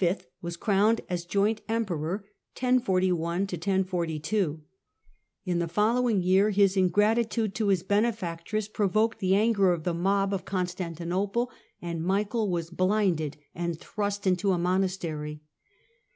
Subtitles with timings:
[0.00, 2.24] Michael was crowned as joint Emperor
[2.60, 3.46] in 1041.
[5.44, 9.94] In the following Joi2^^^' year his ingratitude to his benefactress provoked the anger of the
[9.94, 11.48] mob of Constantinople,
[11.80, 15.42] and Michael was blinded and thrust into a monastery.